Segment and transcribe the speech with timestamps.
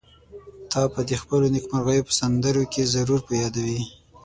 [0.71, 3.81] تا به د خپلو نېکمرغيو په سندرو کې ضرور يادوي.